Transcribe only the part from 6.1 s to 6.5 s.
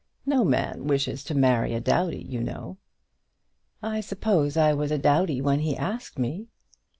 me."